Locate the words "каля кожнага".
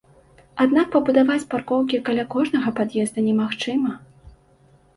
2.09-2.75